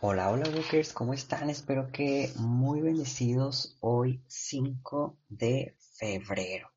Hola, 0.00 0.30
hola 0.30 0.48
Walkers, 0.50 0.92
¿cómo 0.92 1.14
están? 1.14 1.48
Espero 1.48 1.90
que 1.90 2.30
muy 2.36 2.82
bendecidos 2.82 3.78
hoy 3.80 4.22
5 4.28 5.16
de 5.28 5.74
febrero. 5.98 6.70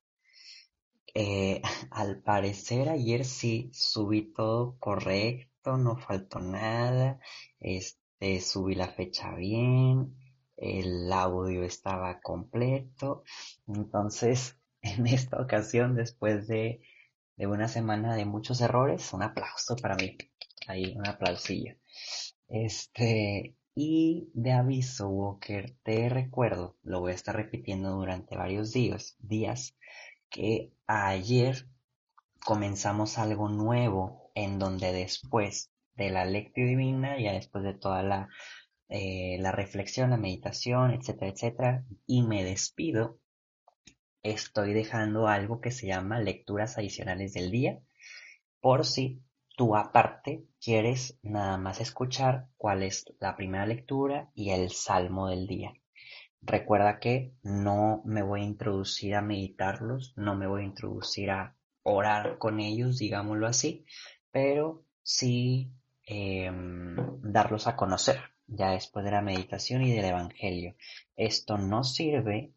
Eh, 1.14 1.62
al 1.92 2.22
parecer 2.22 2.88
ayer 2.88 3.26
sí 3.26 3.70
subí 3.74 4.34
todo 4.34 4.78
correcto, 4.80 5.76
no 5.78 5.98
faltó 5.98 6.40
nada, 6.40 7.20
este, 7.60 8.40
subí 8.40 8.76
la 8.76 8.88
fecha 8.88 9.36
bien, 9.36 10.16
el 10.56 11.12
audio 11.12 11.64
estaba 11.64 12.22
completo, 12.22 13.24
entonces 13.68 14.58
en 14.82 15.08
esta 15.08 15.42
ocasión 15.42 15.94
después 15.94 16.48
de, 16.48 16.82
de 17.36 17.48
una 17.48 17.68
semana 17.68 18.16
de 18.16 18.24
muchos 18.24 18.62
errores, 18.62 19.12
un 19.12 19.24
aplauso 19.24 19.76
para 19.76 19.96
mí, 19.96 20.18
ahí 20.68 20.96
un 20.96 21.06
aplausillo. 21.06 21.76
Este, 22.50 23.56
y 23.76 24.30
de 24.34 24.52
aviso, 24.52 25.08
Walker, 25.08 25.76
te 25.84 26.10
recuerdo, 26.10 26.76
lo 26.84 27.00
voy 27.00 27.12
a 27.12 27.16
estar 27.16 27.36
repitiendo 27.36 27.92
durante 27.92 28.36
varios 28.36 28.74
días, 28.74 29.16
días, 29.20 29.76
que 30.30 30.74
ayer 30.88 31.68
comenzamos 32.44 33.18
algo 33.18 33.50
nuevo 33.50 34.32
en 34.36 34.58
donde 34.60 34.92
después 34.92 35.72
de 35.96 36.10
la 36.10 36.26
lectura 36.26 36.68
divina, 36.68 37.20
ya 37.20 37.34
después 37.34 37.64
de 37.64 37.74
toda 37.74 38.02
la, 38.04 38.30
eh, 38.90 39.38
la 39.40 39.52
reflexión, 39.52 40.10
la 40.10 40.18
meditación, 40.18 40.92
etcétera, 40.92 41.32
etcétera, 41.32 41.86
y 42.08 42.24
me 42.24 42.44
despido, 42.44 43.20
estoy 44.24 44.74
dejando 44.74 45.28
algo 45.28 45.62
que 45.62 45.72
se 45.72 45.88
llama 45.88 46.20
lecturas 46.20 46.78
adicionales 46.78 47.34
del 47.34 47.52
día, 47.52 47.80
por 48.60 48.86
si 48.86 49.22
tú 49.60 49.76
aparte 49.76 50.46
quieres 50.64 51.20
nada 51.22 51.58
más 51.58 51.82
escuchar 51.82 52.48
cuál 52.56 52.82
es 52.82 53.04
la 53.20 53.36
primera 53.36 53.66
lectura 53.66 54.32
y 54.34 54.52
el 54.52 54.72
salmo 54.72 55.28
del 55.28 55.48
día. 55.48 55.74
Recuerda 56.42 57.02
que 57.02 57.34
no 57.44 58.02
me 58.06 58.24
voy 58.24 58.40
a 58.40 58.46
introducir 58.46 59.16
a 59.16 59.22
meditarlos, 59.22 60.14
no 60.16 60.34
me 60.34 60.48
voy 60.48 60.62
a 60.62 60.66
introducir 60.66 61.32
a 61.32 61.58
orar 61.84 62.38
con 62.38 62.62
ellos, 62.62 63.00
digámoslo 63.00 63.48
así, 63.48 63.86
pero 64.32 64.86
sí 65.04 65.74
eh, 66.08 66.50
darlos 67.22 67.68
a 67.68 67.76
conocer 67.76 68.22
ya 68.48 68.72
después 68.72 69.04
de 69.04 69.12
la 69.12 69.22
meditación 69.22 69.82
y 69.82 69.92
del 69.92 70.06
Evangelio. 70.06 70.78
Esto 71.18 71.58
no 71.58 71.84
sirve 71.84 72.54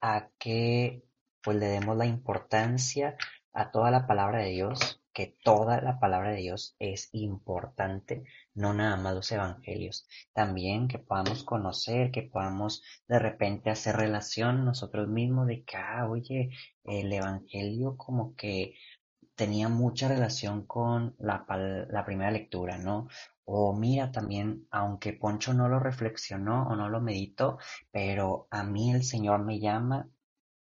a 0.00 0.28
que 0.38 1.02
pues 1.42 1.56
le 1.56 1.66
demos 1.66 1.96
la 1.96 2.06
importancia 2.06 3.16
a 3.52 3.72
toda 3.72 3.90
la 3.90 4.06
palabra 4.06 4.38
de 4.38 4.50
Dios 4.50 5.00
que 5.14 5.38
toda 5.42 5.80
la 5.80 5.98
palabra 5.98 6.32
de 6.32 6.38
Dios 6.38 6.76
es 6.78 7.08
importante, 7.12 8.24
no 8.54 8.74
nada 8.74 8.96
más 8.96 9.14
los 9.14 9.32
evangelios. 9.32 10.06
También 10.34 10.88
que 10.88 10.98
podamos 10.98 11.44
conocer, 11.44 12.10
que 12.10 12.22
podamos 12.22 12.82
de 13.08 13.18
repente 13.18 13.70
hacer 13.70 13.96
relación 13.96 14.64
nosotros 14.64 15.08
mismos 15.08 15.46
de 15.46 15.64
que, 15.64 15.76
ah, 15.76 16.06
oye, 16.08 16.50
el 16.84 17.12
evangelio 17.12 17.96
como 17.96 18.34
que 18.36 18.74
tenía 19.36 19.68
mucha 19.68 20.08
relación 20.08 20.66
con 20.66 21.14
la, 21.18 21.44
la 21.90 22.04
primera 22.04 22.30
lectura, 22.30 22.78
¿no? 22.78 23.08
O 23.44 23.74
mira 23.74 24.10
también, 24.10 24.66
aunque 24.70 25.12
Poncho 25.12 25.52
no 25.54 25.68
lo 25.68 25.78
reflexionó 25.78 26.66
o 26.68 26.76
no 26.76 26.88
lo 26.88 27.00
meditó, 27.00 27.58
pero 27.90 28.48
a 28.50 28.64
mí 28.64 28.92
el 28.92 29.04
Señor 29.04 29.44
me 29.44 29.60
llama 29.60 30.08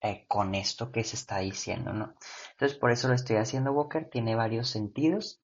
eh, 0.02 0.24
con 0.28 0.54
esto 0.54 0.90
que 0.92 1.04
se 1.04 1.16
está 1.16 1.38
diciendo, 1.38 1.92
¿no? 1.92 2.14
Entonces 2.52 2.78
por 2.78 2.90
eso 2.90 3.08
lo 3.08 3.14
estoy 3.14 3.36
haciendo 3.36 3.72
Walker, 3.72 4.08
tiene 4.08 4.34
varios 4.34 4.70
sentidos 4.70 5.42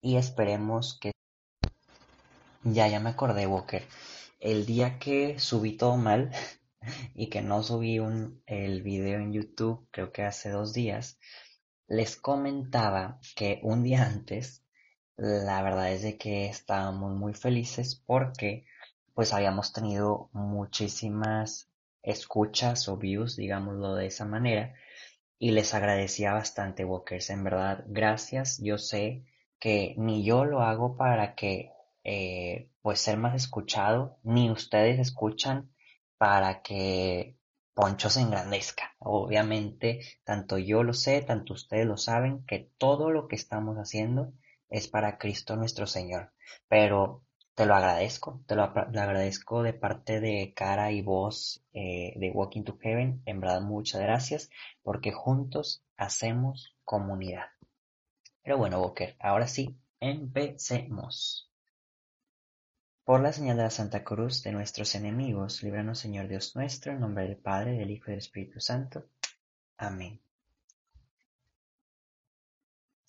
y 0.00 0.16
esperemos 0.16 0.98
que... 1.00 1.12
Ya, 2.64 2.86
ya 2.86 3.00
me 3.00 3.10
acordé 3.10 3.46
Walker, 3.46 3.84
el 4.38 4.66
día 4.66 4.98
que 5.00 5.40
subí 5.40 5.76
todo 5.76 5.96
mal 5.96 6.30
y 7.14 7.28
que 7.28 7.42
no 7.42 7.62
subí 7.62 7.98
un, 7.98 8.42
el 8.46 8.82
video 8.82 9.18
en 9.18 9.32
YouTube, 9.32 9.88
creo 9.90 10.12
que 10.12 10.22
hace 10.22 10.50
dos 10.50 10.72
días, 10.72 11.18
les 11.88 12.16
comentaba 12.16 13.18
que 13.34 13.60
un 13.64 13.82
día 13.82 14.04
antes, 14.04 14.64
la 15.16 15.60
verdad 15.62 15.92
es 15.92 16.02
de 16.02 16.16
que 16.16 16.46
estábamos 16.46 17.16
muy 17.16 17.34
felices 17.34 18.00
porque 18.06 18.64
pues 19.14 19.32
habíamos 19.32 19.72
tenido 19.72 20.30
muchísimas 20.32 21.71
escuchas 22.02 22.88
o 22.88 22.96
views, 22.96 23.36
digámoslo 23.36 23.94
de 23.94 24.06
esa 24.06 24.24
manera, 24.24 24.74
y 25.38 25.50
les 25.52 25.74
agradecía 25.74 26.32
bastante, 26.32 26.84
Walkers, 26.84 27.30
en 27.30 27.44
verdad, 27.44 27.84
gracias, 27.86 28.58
yo 28.62 28.78
sé 28.78 29.24
que 29.58 29.94
ni 29.98 30.24
yo 30.24 30.44
lo 30.44 30.62
hago 30.62 30.96
para 30.96 31.34
que, 31.34 31.72
eh, 32.04 32.70
pues, 32.82 33.00
ser 33.00 33.16
más 33.18 33.34
escuchado, 33.34 34.18
ni 34.22 34.50
ustedes 34.50 34.98
escuchan 34.98 35.72
para 36.18 36.62
que 36.62 37.36
Poncho 37.74 38.10
se 38.10 38.20
engrandezca. 38.20 38.94
Obviamente, 38.98 40.00
tanto 40.24 40.58
yo 40.58 40.82
lo 40.82 40.92
sé, 40.92 41.22
tanto 41.22 41.54
ustedes 41.54 41.86
lo 41.86 41.96
saben, 41.96 42.44
que 42.44 42.70
todo 42.78 43.10
lo 43.10 43.28
que 43.28 43.36
estamos 43.36 43.76
haciendo 43.78 44.32
es 44.68 44.88
para 44.88 45.18
Cristo 45.18 45.56
nuestro 45.56 45.86
Señor. 45.86 46.32
Pero 46.68 47.24
te 47.54 47.66
lo 47.66 47.74
agradezco, 47.74 48.42
te 48.46 48.54
lo 48.56 48.62
agradezco 48.62 49.62
de 49.62 49.74
parte 49.74 50.20
de 50.20 50.54
cara 50.54 50.90
y 50.90 51.02
voz 51.02 51.62
eh, 51.72 52.14
de 52.16 52.30
Walking 52.30 52.62
to 52.64 52.78
Heaven. 52.78 53.22
En 53.26 53.40
verdad, 53.40 53.60
muchas 53.60 54.00
gracias, 54.00 54.50
porque 54.82 55.12
juntos 55.12 55.84
hacemos 55.96 56.74
comunidad. 56.84 57.46
Pero 58.42 58.58
bueno, 58.58 58.80
Walker, 58.80 59.16
ahora 59.20 59.46
sí, 59.46 59.76
empecemos. 60.00 61.50
Por 63.04 63.20
la 63.20 63.32
señal 63.32 63.56
de 63.56 63.64
la 63.64 63.70
Santa 63.70 64.02
Cruz 64.02 64.42
de 64.42 64.52
nuestros 64.52 64.94
enemigos, 64.94 65.62
líbranos, 65.62 65.98
Señor 65.98 66.28
Dios 66.28 66.56
nuestro, 66.56 66.92
en 66.92 67.00
nombre 67.00 67.24
del 67.24 67.36
Padre, 67.36 67.72
del 67.72 67.90
Hijo 67.90 68.06
y 68.06 68.10
del 68.12 68.18
Espíritu 68.18 68.60
Santo. 68.60 69.04
Amén. 69.76 70.20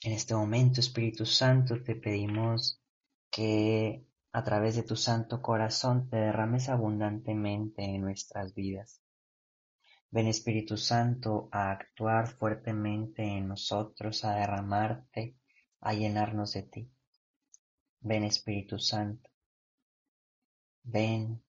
En 0.01 0.11
este 0.11 0.35
momento, 0.35 0.81
Espíritu 0.81 1.25
Santo, 1.25 1.81
te 1.81 1.95
pedimos 1.95 2.81
que 3.29 4.03
a 4.35 4.43
través 4.43 4.75
de 4.75 4.81
tu 4.81 4.95
Santo 4.95 5.43
Corazón 5.43 6.09
te 6.09 6.17
derrames 6.17 6.67
abundantemente 6.67 7.83
en 7.83 8.01
nuestras 8.01 8.55
vidas. 8.55 8.99
Ven 10.09 10.27
Espíritu 10.27 10.75
Santo 10.75 11.49
a 11.51 11.71
actuar 11.71 12.27
fuertemente 12.27 13.23
en 13.23 13.47
nosotros, 13.47 14.25
a 14.25 14.33
derramarte, 14.33 15.37
a 15.81 15.93
llenarnos 15.93 16.53
de 16.53 16.63
ti. 16.63 16.91
Ven 17.99 18.23
Espíritu 18.23 18.79
Santo. 18.79 19.29
Ven 20.81 21.43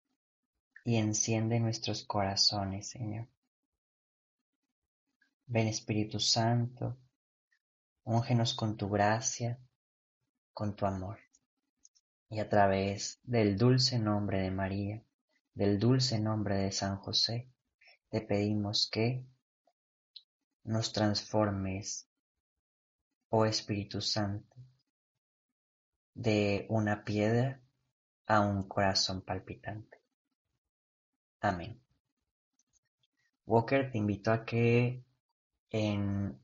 y 0.84 0.96
enciende 0.96 1.60
nuestros 1.60 2.04
corazones, 2.04 2.90
Señor. 2.90 3.28
Ven 5.46 5.68
Espíritu 5.68 6.20
Santo, 6.20 6.98
úngenos 8.04 8.52
con 8.52 8.76
tu 8.76 8.90
gracia, 8.90 9.58
con 10.52 10.76
tu 10.76 10.84
amor 10.84 11.18
y 12.28 12.40
a 12.40 12.48
través 12.48 13.20
del 13.22 13.56
dulce 13.56 13.98
nombre 13.98 14.40
de 14.40 14.50
María, 14.50 15.02
del 15.54 15.78
dulce 15.78 16.18
nombre 16.18 16.56
de 16.56 16.72
San 16.72 16.96
José, 16.96 17.48
te 18.08 18.20
pedimos 18.20 18.88
que 18.90 19.24
nos 20.64 20.92
transformes, 20.92 22.08
oh 23.28 23.44
Espíritu 23.44 24.00
Santo, 24.00 24.56
de 26.14 26.66
una 26.68 27.04
piedra 27.04 27.60
a 28.26 28.40
un 28.40 28.66
corazón 28.68 29.22
palpitante. 29.22 30.00
Amén. 31.40 31.80
Walker, 33.46 33.90
te 33.90 33.98
invito 33.98 34.32
a 34.32 34.44
que 34.44 35.04
en 35.70 36.43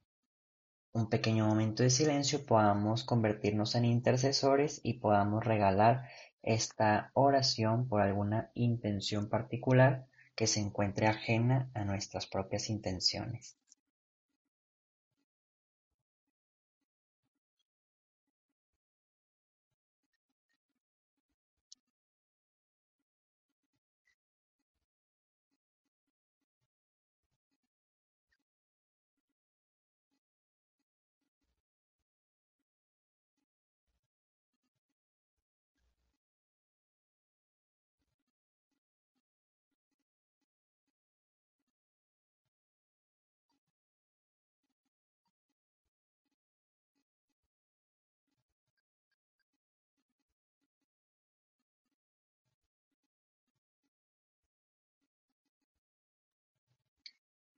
un 0.92 1.08
pequeño 1.08 1.46
momento 1.46 1.82
de 1.82 1.90
silencio 1.90 2.44
podamos 2.44 3.04
convertirnos 3.04 3.74
en 3.74 3.84
intercesores 3.84 4.80
y 4.82 4.94
podamos 4.94 5.44
regalar 5.44 6.08
esta 6.42 7.10
oración 7.14 7.86
por 7.86 8.00
alguna 8.00 8.50
intención 8.54 9.28
particular 9.28 10.06
que 10.34 10.46
se 10.46 10.60
encuentre 10.60 11.06
ajena 11.06 11.70
a 11.74 11.84
nuestras 11.84 12.26
propias 12.26 12.70
intenciones. 12.70 13.59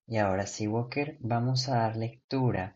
Y 0.07 0.19
ahora 0.19 0.47
sí, 0.47 0.67
Walker, 0.67 1.17
vamos 1.21 1.69
a 1.69 1.77
dar 1.77 1.97
lectura 1.97 2.75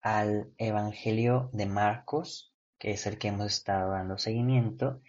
al 0.00 0.52
Evangelio 0.58 1.50
de 1.52 1.66
Marcos, 1.66 2.52
que 2.78 2.90
es 2.90 3.06
el 3.06 3.18
que 3.18 3.28
hemos 3.28 3.46
estado 3.46 3.92
dando 3.92 4.18
seguimiento, 4.18 5.00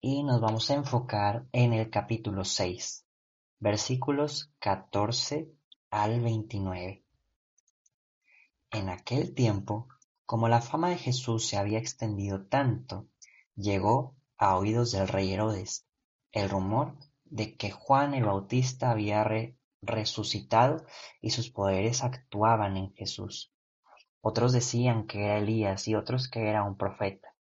y 0.00 0.22
nos 0.22 0.40
vamos 0.40 0.70
a 0.70 0.74
enfocar 0.74 1.46
en 1.52 1.72
el 1.72 1.90
capítulo 1.90 2.44
6, 2.44 3.06
versículos 3.58 4.52
14 4.58 5.50
al 5.90 6.20
29. 6.20 7.04
En 8.70 8.88
aquel 8.88 9.34
tiempo, 9.34 9.88
como 10.24 10.48
la 10.48 10.60
fama 10.60 10.90
de 10.90 10.98
Jesús 10.98 11.46
se 11.46 11.56
había 11.56 11.78
extendido 11.78 12.46
tanto, 12.46 13.08
llegó 13.54 14.14
a 14.36 14.56
oídos 14.56 14.92
del 14.92 15.08
rey 15.08 15.32
Herodes 15.32 15.86
el 16.32 16.50
rumor 16.50 16.96
de 17.24 17.56
que 17.56 17.70
Juan 17.70 18.14
el 18.14 18.24
Bautista 18.24 18.90
había 18.90 19.24
resucitado 19.82 20.84
y 21.20 21.30
sus 21.30 21.50
poderes 21.50 22.02
actuaban 22.02 22.76
en 22.76 22.92
Jesús. 22.94 23.52
Otros 24.20 24.52
decían 24.52 25.06
que 25.06 25.24
era 25.24 25.38
Elías 25.38 25.88
y 25.88 25.94
otros 25.94 26.28
que 26.28 26.48
era 26.48 26.64
un 26.64 26.76
profeta, 26.76 27.34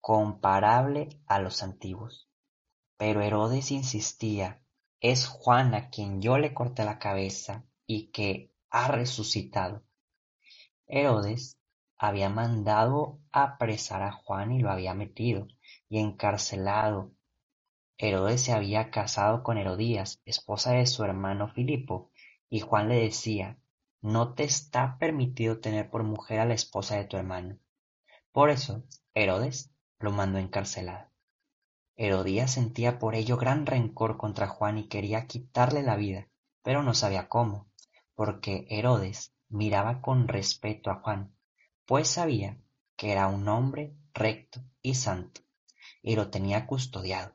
comparable 0.00 1.08
a 1.26 1.38
los 1.40 1.62
antiguos. 1.62 2.28
Pero 2.96 3.20
Herodes 3.20 3.70
insistía, 3.70 4.62
es 5.00 5.26
Juan 5.26 5.74
a 5.74 5.90
quien 5.90 6.22
yo 6.22 6.38
le 6.38 6.54
corté 6.54 6.84
la 6.84 6.98
cabeza 6.98 7.64
y 7.86 8.10
que 8.10 8.52
ha 8.70 8.88
resucitado. 8.88 9.84
Herodes 10.86 11.58
había 11.98 12.30
mandado 12.30 13.20
apresar 13.32 14.02
a 14.02 14.12
Juan 14.12 14.52
y 14.52 14.60
lo 14.60 14.70
había 14.70 14.94
metido 14.94 15.48
y 15.88 15.98
encarcelado 15.98 17.12
Herodes 17.98 18.42
se 18.42 18.52
había 18.52 18.90
casado 18.90 19.42
con 19.42 19.56
Herodías, 19.56 20.20
esposa 20.26 20.72
de 20.72 20.86
su 20.86 21.02
hermano 21.02 21.48
Filipo, 21.48 22.10
y 22.50 22.60
Juan 22.60 22.88
le 22.88 23.00
decía, 23.00 23.58
no 24.02 24.34
te 24.34 24.44
está 24.44 24.98
permitido 24.98 25.60
tener 25.60 25.88
por 25.88 26.02
mujer 26.02 26.40
a 26.40 26.44
la 26.44 26.54
esposa 26.54 26.96
de 26.96 27.04
tu 27.04 27.16
hermano. 27.16 27.58
Por 28.32 28.50
eso, 28.50 28.84
Herodes 29.14 29.72
lo 29.98 30.12
mandó 30.12 30.38
encarcelar. 30.38 31.10
Herodías 31.96 32.50
sentía 32.50 32.98
por 32.98 33.14
ello 33.14 33.38
gran 33.38 33.64
rencor 33.64 34.18
contra 34.18 34.46
Juan 34.46 34.76
y 34.76 34.88
quería 34.88 35.26
quitarle 35.26 35.82
la 35.82 35.96
vida, 35.96 36.28
pero 36.62 36.82
no 36.82 36.92
sabía 36.92 37.28
cómo, 37.30 37.70
porque 38.14 38.66
Herodes 38.68 39.32
miraba 39.48 40.02
con 40.02 40.28
respeto 40.28 40.90
a 40.90 40.96
Juan, 40.96 41.34
pues 41.86 42.08
sabía 42.08 42.60
que 42.96 43.12
era 43.12 43.28
un 43.28 43.48
hombre 43.48 43.96
recto 44.12 44.60
y 44.82 44.96
santo, 44.96 45.40
y 46.02 46.16
lo 46.16 46.28
tenía 46.28 46.66
custodiado. 46.66 47.34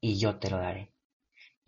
y 0.00 0.18
yo 0.18 0.38
te 0.38 0.50
lo 0.50 0.58
daré 0.58 0.92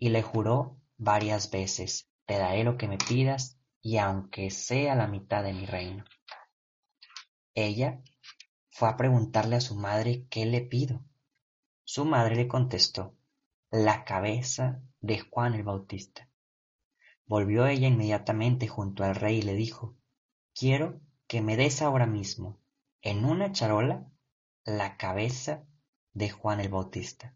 y 0.01 0.09
le 0.09 0.23
juró 0.23 0.81
varias 0.97 1.51
veces, 1.51 2.09
te 2.25 2.39
daré 2.39 2.63
lo 2.63 2.75
que 2.75 2.87
me 2.87 2.97
pidas, 2.97 3.59
y 3.83 3.97
aunque 3.97 4.49
sea 4.49 4.95
la 4.95 5.05
mitad 5.05 5.43
de 5.43 5.53
mi 5.53 5.67
reino. 5.67 6.03
Ella 7.53 8.01
fue 8.69 8.89
a 8.89 8.97
preguntarle 8.97 9.57
a 9.57 9.61
su 9.61 9.75
madre 9.75 10.25
qué 10.31 10.47
le 10.47 10.61
pido. 10.61 11.05
Su 11.83 12.03
madre 12.03 12.35
le 12.35 12.47
contestó, 12.47 13.15
la 13.69 14.03
cabeza 14.03 14.81
de 15.01 15.19
Juan 15.19 15.53
el 15.53 15.61
Bautista. 15.61 16.27
Volvió 17.27 17.67
ella 17.67 17.87
inmediatamente 17.87 18.67
junto 18.67 19.03
al 19.03 19.13
rey 19.13 19.37
y 19.37 19.43
le 19.43 19.53
dijo, 19.53 19.95
quiero 20.55 20.99
que 21.27 21.41
me 21.41 21.57
des 21.57 21.83
ahora 21.83 22.07
mismo, 22.07 22.59
en 23.03 23.23
una 23.23 23.51
charola, 23.51 24.11
la 24.65 24.97
cabeza 24.97 25.63
de 26.13 26.31
Juan 26.31 26.59
el 26.59 26.69
Bautista. 26.69 27.35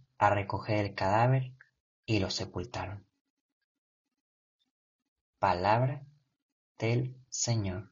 a 0.21 0.29
recoger 0.29 0.85
el 0.85 0.93
cadáver 0.93 1.51
y 2.05 2.19
lo 2.19 2.29
sepultaron. 2.29 3.07
Palabra 5.39 6.05
del 6.77 7.17
Señor. 7.27 7.91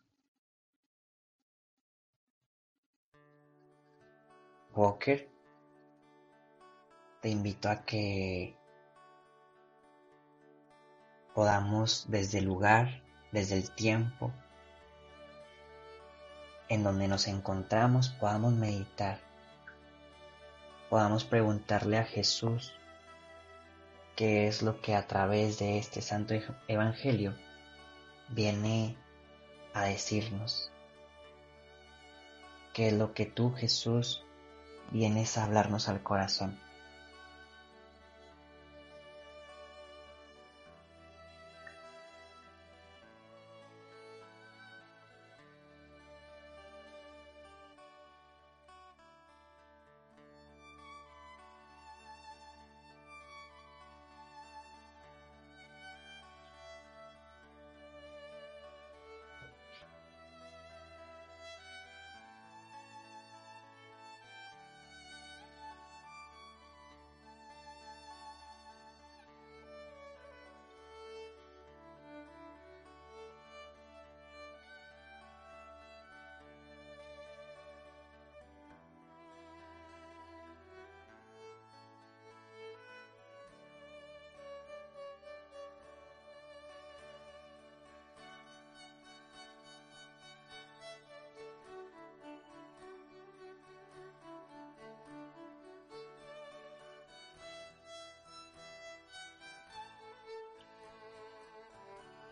Walker, 4.75 5.27
te 7.19 7.29
invito 7.29 7.67
a 7.67 7.83
que 7.83 8.55
podamos 11.33 12.05
desde 12.11 12.37
el 12.37 12.45
lugar, 12.45 13.03
desde 13.31 13.55
el 13.55 13.73
tiempo 13.73 14.31
en 16.67 16.83
donde 16.83 17.07
nos 17.07 17.27
encontramos, 17.27 18.09
podamos 18.09 18.53
meditar 18.53 19.28
podamos 20.89 21.23
preguntarle 21.23 21.97
a 21.97 22.03
Jesús 22.03 22.73
qué 24.15 24.47
es 24.47 24.63
lo 24.63 24.81
que 24.81 24.95
a 24.95 25.07
través 25.07 25.59
de 25.59 25.77
este 25.77 26.01
santo 26.01 26.33
evangelio 26.67 27.35
viene 28.29 28.97
a 29.73 29.83
decirnos. 29.83 30.71
¿Qué 32.73 32.89
es 32.89 32.93
lo 32.93 33.13
que 33.13 33.25
tú, 33.25 33.53
Jesús, 33.53 34.23
vienes 34.91 35.37
a 35.37 35.45
hablarnos 35.45 35.89
al 35.89 36.01
corazón? 36.01 36.59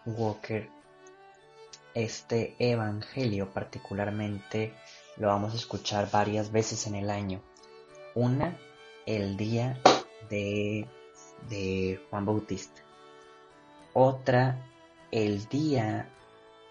Walker, 0.08 0.70
este 1.94 2.56
Evangelio 2.60 3.50
particularmente 3.52 4.74
lo 5.18 5.28
vamos 5.28 5.54
a 5.54 5.58
escuchar 5.58 6.10
varias 6.10 6.52
veces 6.52 6.88
en 6.88 6.96
el 6.96 7.10
año. 7.10 7.42
Una, 8.16 8.58
el 9.06 9.36
día 9.36 9.82
de, 10.30 10.88
de 11.50 12.02
Juan 12.10 12.26
Bautista. 12.26 12.82
Otra, 13.94 14.66
el 15.12 15.48
día, 15.48 16.10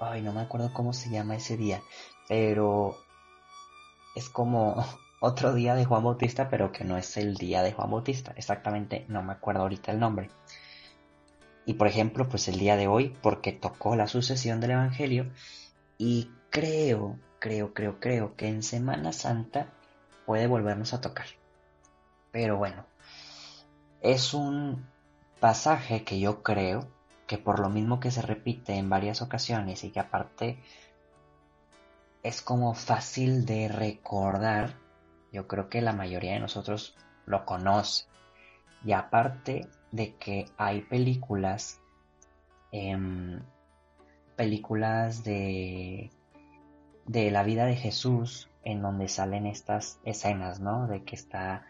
ay, 0.00 0.22
no 0.22 0.32
me 0.32 0.40
acuerdo 0.40 0.72
cómo 0.72 0.92
se 0.92 1.10
llama 1.10 1.36
ese 1.36 1.56
día, 1.56 1.82
pero 2.28 2.96
es 4.14 4.30
como 4.30 4.76
otro 5.20 5.52
día 5.52 5.74
de 5.74 5.84
Juan 5.84 6.04
Bautista, 6.04 6.48
pero 6.48 6.72
que 6.72 6.84
no 6.84 6.96
es 6.96 7.16
el 7.16 7.34
día 7.34 7.62
de 7.62 7.72
Juan 7.72 7.90
Bautista. 7.90 8.32
Exactamente, 8.36 9.04
no 9.08 9.22
me 9.22 9.32
acuerdo 9.32 9.62
ahorita 9.62 9.92
el 9.92 10.00
nombre. 10.00 10.30
Y 11.66 11.74
por 11.74 11.88
ejemplo, 11.88 12.28
pues 12.28 12.46
el 12.48 12.58
día 12.58 12.76
de 12.76 12.86
hoy, 12.86 13.14
porque 13.20 13.52
tocó 13.52 13.96
la 13.96 14.06
sucesión 14.06 14.60
del 14.60 14.70
Evangelio, 14.70 15.26
y 15.98 16.30
creo, 16.48 17.18
creo, 17.40 17.74
creo, 17.74 17.98
creo 17.98 18.36
que 18.36 18.48
en 18.48 18.62
Semana 18.62 19.12
Santa 19.12 19.66
puede 20.24 20.46
volvernos 20.46 20.94
a 20.94 21.00
tocar. 21.00 21.26
Pero 22.30 22.56
bueno, 22.56 22.86
es 24.00 24.32
un 24.32 24.86
pasaje 25.40 26.04
que 26.04 26.20
yo 26.20 26.42
creo 26.44 26.88
que 27.26 27.38
por 27.38 27.58
lo 27.58 27.68
mismo 27.68 27.98
que 27.98 28.12
se 28.12 28.22
repite 28.22 28.74
en 28.74 28.88
varias 28.88 29.20
ocasiones 29.20 29.82
y 29.82 29.90
que 29.90 30.00
aparte 30.00 30.62
es 32.22 32.42
como 32.42 32.74
fácil 32.74 33.44
de 33.44 33.68
recordar, 33.68 34.74
yo 35.32 35.48
creo 35.48 35.68
que 35.68 35.80
la 35.80 35.92
mayoría 35.92 36.34
de 36.34 36.40
nosotros 36.40 36.96
lo 37.24 37.44
conoce. 37.44 38.04
Y 38.84 38.92
aparte 38.92 39.68
de 39.96 40.14
que 40.16 40.46
hay 40.56 40.82
películas, 40.82 41.80
em, 42.70 43.40
películas 44.36 45.24
de, 45.24 46.10
de 47.06 47.30
la 47.30 47.42
vida 47.42 47.64
de 47.64 47.76
Jesús 47.76 48.48
en 48.62 48.82
donde 48.82 49.08
salen 49.08 49.46
estas 49.46 49.98
escenas, 50.04 50.60
¿no? 50.60 50.86
De 50.86 51.02
que 51.02 51.16
está 51.16 51.66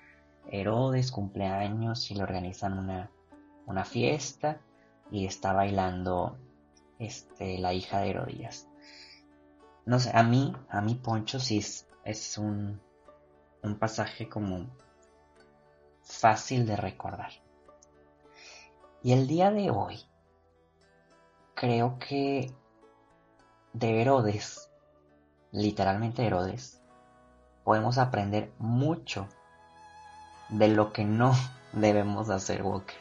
Herodes, 0.50 1.12
cumpleaños 1.12 2.10
y 2.10 2.14
le 2.14 2.22
organizan 2.22 2.78
una, 2.78 3.10
una 3.66 3.84
fiesta 3.84 4.60
y 5.10 5.26
está 5.26 5.52
bailando 5.52 6.36
este, 6.98 7.58
la 7.58 7.72
hija 7.72 8.00
de 8.00 8.10
Herodías. 8.10 8.68
No 9.84 10.00
sé, 10.00 10.10
a 10.14 10.22
mí, 10.22 10.52
a 10.68 10.80
mí 10.80 10.96
Poncho 10.96 11.38
sí 11.38 11.58
es, 11.58 11.86
es 12.04 12.38
un, 12.38 12.80
un 13.62 13.78
pasaje 13.78 14.28
como 14.28 14.66
fácil 16.02 16.66
de 16.66 16.76
recordar. 16.76 17.45
Y 19.06 19.12
el 19.12 19.28
día 19.28 19.52
de 19.52 19.70
hoy, 19.70 20.00
creo 21.54 21.96
que 22.00 22.52
de 23.72 24.02
Herodes, 24.02 24.68
literalmente 25.52 26.26
Herodes, 26.26 26.82
podemos 27.62 27.98
aprender 27.98 28.50
mucho 28.58 29.28
de 30.48 30.66
lo 30.66 30.92
que 30.92 31.04
no 31.04 31.36
debemos 31.72 32.30
hacer, 32.30 32.64
Walker. 32.64 32.96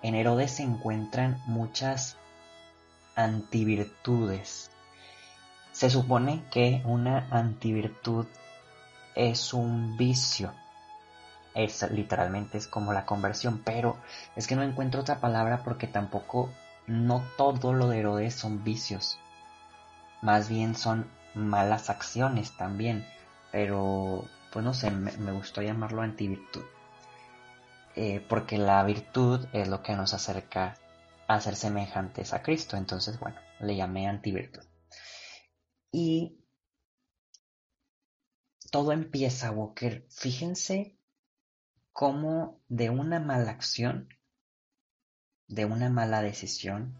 En 0.00 0.14
Herodes 0.14 0.52
se 0.52 0.62
encuentran 0.62 1.42
muchas 1.44 2.16
antivirtudes. 3.16 4.70
Se 5.72 5.90
supone 5.90 6.42
que 6.50 6.80
una 6.86 7.28
antivirtud 7.30 8.24
es 9.14 9.52
un 9.52 9.98
vicio. 9.98 10.54
Es 11.56 11.90
literalmente 11.90 12.58
es 12.58 12.68
como 12.68 12.92
la 12.92 13.06
conversión, 13.06 13.62
pero 13.64 13.96
es 14.36 14.46
que 14.46 14.56
no 14.56 14.62
encuentro 14.62 15.00
otra 15.00 15.20
palabra 15.20 15.62
porque 15.64 15.86
tampoco 15.86 16.50
no 16.86 17.24
todo 17.38 17.72
lo 17.72 17.88
de 17.88 18.00
Herodes 18.00 18.34
son 18.34 18.62
vicios. 18.62 19.18
Más 20.20 20.50
bien 20.50 20.74
son 20.74 21.10
malas 21.34 21.88
acciones 21.88 22.52
también, 22.58 23.06
pero 23.52 24.24
pues 24.52 24.64
no 24.64 24.74
sé, 24.74 24.90
me, 24.90 25.32
gustó 25.32 25.62
llamarlo 25.62 26.02
antivirtud. 26.02 26.64
Eh, 27.94 28.24
porque 28.28 28.58
la 28.58 28.82
virtud 28.84 29.46
es 29.54 29.66
lo 29.68 29.82
que 29.82 29.94
nos 29.94 30.12
acerca 30.12 30.76
a 31.26 31.40
ser 31.40 31.56
semejantes 31.56 32.34
a 32.34 32.42
Cristo. 32.42 32.76
Entonces, 32.76 33.18
bueno, 33.18 33.38
le 33.60 33.76
llamé 33.76 34.08
antivirtud. 34.08 34.62
Y 35.90 36.38
todo 38.70 38.92
empieza, 38.92 39.50
Walker. 39.50 40.06
Fíjense 40.10 40.95
cómo 41.96 42.60
de 42.68 42.90
una 42.90 43.20
mala 43.20 43.50
acción, 43.50 44.10
de 45.48 45.64
una 45.64 45.88
mala 45.88 46.20
decisión, 46.20 46.94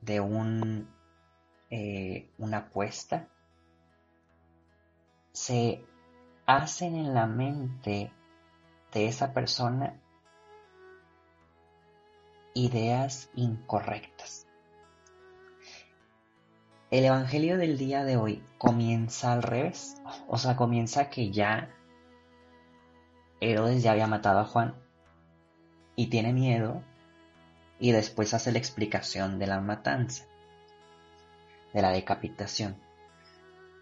de 0.00 0.20
un, 0.20 0.88
eh, 1.68 2.30
una 2.38 2.56
apuesta, 2.56 3.28
se 5.32 5.84
hacen 6.46 6.96
en 6.96 7.12
la 7.12 7.26
mente 7.26 8.10
de 8.90 9.06
esa 9.06 9.34
persona 9.34 10.00
ideas 12.54 13.28
incorrectas. 13.34 14.46
El 16.90 17.04
Evangelio 17.04 17.58
del 17.58 17.76
día 17.76 18.02
de 18.04 18.16
hoy 18.16 18.42
comienza 18.56 19.34
al 19.34 19.42
revés. 19.42 20.00
O 20.26 20.38
sea, 20.38 20.56
comienza 20.56 21.10
que 21.10 21.30
ya 21.30 21.68
Herodes 23.42 23.82
ya 23.82 23.92
había 23.92 24.06
matado 24.06 24.38
a 24.38 24.44
Juan 24.44 24.74
y 25.96 26.06
tiene 26.06 26.32
miedo 26.32 26.82
y 27.80 27.90
después 27.90 28.32
hace 28.34 28.52
la 28.52 28.58
explicación 28.58 29.40
de 29.40 29.48
la 29.48 29.60
matanza, 29.60 30.26
de 31.74 31.82
la 31.82 31.90
decapitación. 31.90 32.76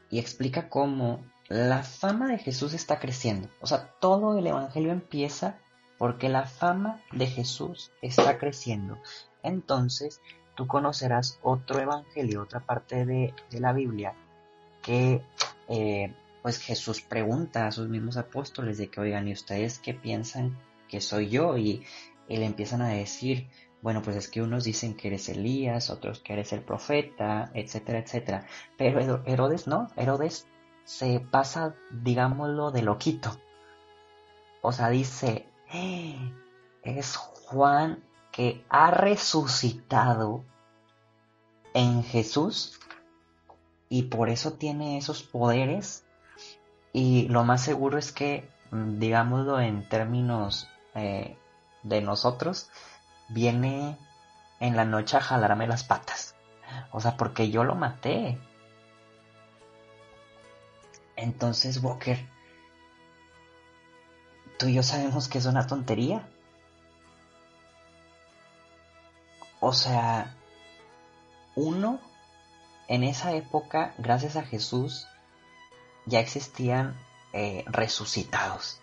Y 0.08 0.18
explica 0.18 0.70
cómo 0.70 1.22
la 1.48 1.82
fama 1.82 2.28
de 2.28 2.38
Jesús 2.38 2.72
está 2.72 2.98
creciendo. 2.98 3.48
O 3.60 3.66
sea, 3.66 3.90
todo 4.00 4.38
el 4.38 4.46
Evangelio 4.46 4.92
empieza 4.92 5.58
porque 5.98 6.30
la 6.30 6.46
fama 6.46 7.02
de 7.12 7.26
Jesús 7.26 7.92
está 8.00 8.38
creciendo. 8.38 8.98
Entonces, 9.42 10.22
tú 10.54 10.66
conocerás 10.66 11.38
otro 11.42 11.80
Evangelio, 11.80 12.42
otra 12.42 12.60
parte 12.60 13.04
de, 13.04 13.34
la 13.50 13.74
Biblia, 13.74 14.14
que 14.80 15.22
eh, 15.68 16.14
pues 16.42 16.58
Jesús 16.58 17.00
pregunta 17.00 17.66
a 17.66 17.72
sus 17.72 17.88
mismos 17.88 18.16
apóstoles 18.16 18.78
de 18.78 18.90
que, 18.90 19.00
oigan, 19.00 19.28
¿y 19.28 19.32
ustedes 19.32 19.78
qué 19.78 19.94
piensan 19.94 20.58
que 20.88 21.00
soy 21.00 21.28
yo? 21.28 21.56
Y, 21.58 21.84
y 22.28 22.36
le 22.36 22.46
empiezan 22.46 22.82
a 22.82 22.88
decir, 22.88 23.48
bueno, 23.82 24.02
pues 24.02 24.16
es 24.16 24.28
que 24.28 24.42
unos 24.42 24.64
dicen 24.64 24.94
que 24.94 25.08
eres 25.08 25.28
Elías, 25.28 25.90
otros 25.90 26.20
que 26.20 26.34
eres 26.34 26.52
el 26.52 26.62
profeta, 26.62 27.50
etcétera, 27.54 27.98
etcétera. 27.98 28.46
Pero 28.76 29.22
Herodes 29.26 29.66
no, 29.66 29.88
Herodes 29.96 30.46
se 30.84 31.20
pasa, 31.20 31.74
digámoslo, 31.90 32.70
de 32.70 32.82
loquito. 32.82 33.38
O 34.62 34.72
sea, 34.72 34.90
dice, 34.90 35.46
eh, 35.72 36.16
es 36.82 37.16
Juan 37.16 38.04
que 38.32 38.64
ha 38.68 38.90
resucitado 38.90 40.44
en 41.74 42.02
Jesús 42.02 42.80
y 43.88 44.04
por 44.04 44.28
eso 44.28 44.52
tiene 44.54 44.98
esos 44.98 45.22
poderes. 45.22 46.04
Y 46.92 47.28
lo 47.28 47.44
más 47.44 47.62
seguro 47.62 47.98
es 47.98 48.12
que, 48.12 48.48
mm, 48.70 48.98
digámoslo 48.98 49.60
en 49.60 49.88
términos 49.88 50.68
eh, 50.94 51.36
de 51.82 52.00
nosotros, 52.00 52.70
viene 53.28 53.96
en 54.58 54.76
la 54.76 54.84
noche 54.84 55.16
a 55.16 55.20
jalarme 55.20 55.66
las 55.66 55.84
patas. 55.84 56.34
O 56.92 57.00
sea, 57.00 57.16
porque 57.16 57.50
yo 57.50 57.64
lo 57.64 57.74
maté. 57.74 58.38
Entonces, 61.16 61.82
Walker, 61.82 62.18
tú 64.58 64.66
y 64.66 64.74
yo 64.74 64.82
sabemos 64.82 65.28
que 65.28 65.38
es 65.38 65.46
una 65.46 65.66
tontería. 65.66 66.28
O 69.60 69.72
sea, 69.72 70.34
uno, 71.54 72.00
en 72.88 73.04
esa 73.04 73.32
época, 73.34 73.94
gracias 73.98 74.36
a 74.36 74.42
Jesús, 74.42 75.06
ya 76.06 76.20
existían 76.20 76.98
eh, 77.32 77.64
resucitados. 77.66 78.80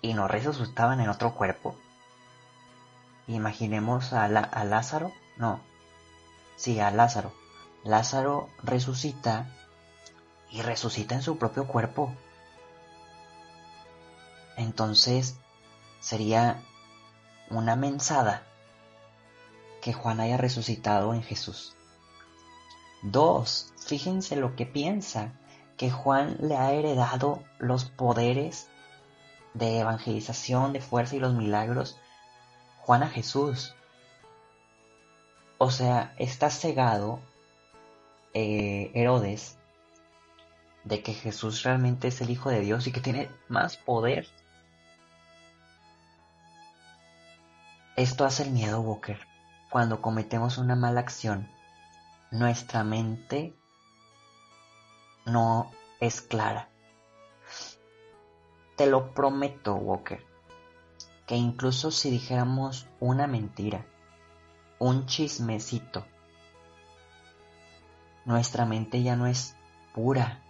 Y 0.00 0.14
no 0.14 0.28
resucitaban 0.28 1.00
en 1.00 1.08
otro 1.08 1.34
cuerpo. 1.34 1.76
Imaginemos 3.26 4.12
a, 4.12 4.24
a 4.24 4.64
Lázaro. 4.64 5.12
No. 5.36 5.60
Sí, 6.56 6.80
a 6.80 6.90
Lázaro. 6.90 7.32
Lázaro 7.84 8.48
resucita 8.62 9.48
y 10.50 10.62
resucita 10.62 11.14
en 11.14 11.22
su 11.22 11.38
propio 11.38 11.66
cuerpo. 11.66 12.14
Entonces 14.56 15.36
sería 16.00 16.62
una 17.48 17.76
mensada 17.76 18.42
que 19.80 19.92
Juan 19.92 20.20
haya 20.20 20.36
resucitado 20.36 21.14
en 21.14 21.22
Jesús. 21.22 21.74
Dos, 23.02 23.72
fíjense 23.84 24.36
lo 24.36 24.54
que 24.54 24.64
piensa, 24.64 25.32
que 25.82 25.90
Juan 25.90 26.36
le 26.38 26.56
ha 26.56 26.70
heredado 26.70 27.42
los 27.58 27.86
poderes 27.86 28.68
de 29.52 29.80
evangelización, 29.80 30.72
de 30.72 30.80
fuerza 30.80 31.16
y 31.16 31.18
los 31.18 31.34
milagros, 31.34 31.98
Juan 32.82 33.02
a 33.02 33.08
Jesús. 33.08 33.74
O 35.58 35.72
sea, 35.72 36.14
está 36.18 36.50
cegado 36.50 37.18
eh, 38.32 38.92
Herodes 38.94 39.58
de 40.84 41.02
que 41.02 41.14
Jesús 41.14 41.64
realmente 41.64 42.06
es 42.06 42.20
el 42.20 42.30
Hijo 42.30 42.48
de 42.48 42.60
Dios 42.60 42.86
y 42.86 42.92
que 42.92 43.00
tiene 43.00 43.28
más 43.48 43.76
poder. 43.76 44.28
Esto 47.96 48.24
hace 48.24 48.44
el 48.44 48.52
miedo, 48.52 48.80
Walker. 48.82 49.18
cuando 49.68 50.00
cometemos 50.00 50.58
una 50.58 50.76
mala 50.76 51.00
acción, 51.00 51.50
nuestra 52.30 52.84
mente 52.84 53.56
no 55.24 55.70
es 56.00 56.20
clara. 56.20 56.68
Te 58.76 58.86
lo 58.86 59.12
prometo, 59.14 59.74
Walker, 59.74 60.24
que 61.26 61.36
incluso 61.36 61.90
si 61.90 62.10
dijéramos 62.10 62.88
una 63.00 63.26
mentira, 63.26 63.86
un 64.78 65.06
chismecito, 65.06 66.04
nuestra 68.24 68.64
mente 68.64 69.02
ya 69.02 69.16
no 69.16 69.26
es 69.26 69.56
pura, 69.94 70.42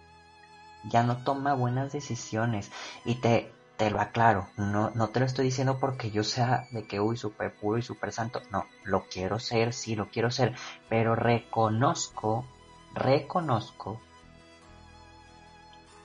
ya 0.89 1.03
no 1.03 1.17
toma 1.17 1.53
buenas 1.53 1.91
decisiones. 1.91 2.71
Y 3.05 3.15
te, 3.15 3.51
te 3.77 3.89
lo 3.89 3.99
aclaro, 3.99 4.47
no, 4.57 4.91
no 4.91 5.09
te 5.09 5.19
lo 5.19 5.25
estoy 5.25 5.45
diciendo 5.45 5.79
porque 5.79 6.11
yo 6.11 6.23
sea 6.23 6.67
de 6.71 6.87
que, 6.87 6.99
uy, 6.99 7.17
súper 7.17 7.53
puro 7.53 7.77
y 7.77 7.81
súper 7.81 8.11
santo. 8.11 8.41
No, 8.51 8.65
lo 8.83 9.05
quiero 9.07 9.39
ser, 9.39 9.73
sí, 9.73 9.95
lo 9.95 10.09
quiero 10.09 10.31
ser, 10.31 10.55
pero 10.89 11.15
reconozco, 11.15 12.45
reconozco 12.93 13.99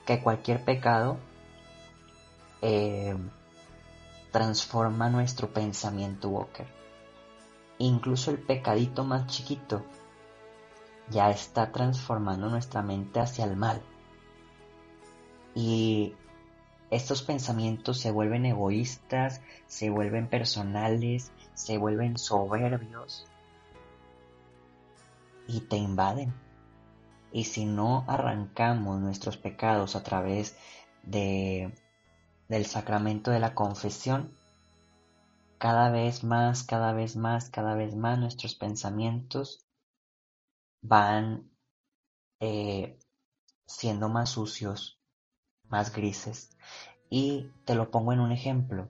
que 0.09 0.23
cualquier 0.23 0.65
pecado 0.65 1.19
eh, 2.63 3.15
transforma 4.33 5.11
nuestro 5.11 5.53
pensamiento, 5.53 6.31
Walker. 6.31 6.67
Incluso 7.77 8.31
el 8.31 8.39
pecadito 8.39 9.05
más 9.05 9.27
chiquito 9.27 9.85
ya 11.11 11.29
está 11.29 11.73
transformando 11.73 12.49
nuestra 12.49 12.81
mente 12.81 13.21
hacia 13.21 13.45
el 13.45 13.57
mal. 13.57 13.83
Y 15.55 16.15
estos 16.91 17.21
pensamientos 17.21 18.01
se 18.01 18.11
vuelven 18.11 18.47
egoístas, 18.47 19.43
se 19.67 19.91
vuelven 19.91 20.27
personales, 20.27 21.33
se 21.53 21.77
vuelven 21.77 22.17
soberbios 22.17 23.27
y 25.47 25.61
te 25.61 25.77
invaden. 25.77 26.48
Y 27.39 27.45
si 27.45 27.67
no 27.67 28.05
arrancamos 28.09 28.99
nuestros 28.99 29.37
pecados 29.37 29.95
a 29.95 30.03
través 30.03 30.57
de, 31.05 31.73
del 32.49 32.67
sacramento 32.67 33.31
de 33.31 33.39
la 33.39 33.55
confesión, 33.55 34.37
cada 35.57 35.89
vez 35.89 36.25
más, 36.25 36.65
cada 36.65 36.93
vez 36.93 37.15
más, 37.15 37.49
cada 37.49 37.77
vez 37.77 37.95
más 37.95 38.19
nuestros 38.19 38.57
pensamientos 38.57 39.65
van 40.83 41.49
eh, 42.41 42.99
siendo 43.67 44.09
más 44.09 44.31
sucios, 44.31 44.99
más 45.69 45.95
grises. 45.95 46.51
Y 47.09 47.53
te 47.65 47.77
lo 47.77 47.93
pongo 47.93 48.13
en 48.13 48.19
un 48.19 48.33
ejemplo. 48.33 48.89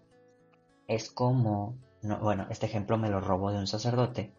Es 0.86 1.10
como, 1.10 1.76
bueno, 2.02 2.46
este 2.48 2.64
ejemplo 2.64 2.96
me 2.96 3.10
lo 3.10 3.20
robo 3.20 3.52
de 3.52 3.58
un 3.58 3.66
sacerdote. 3.66 4.32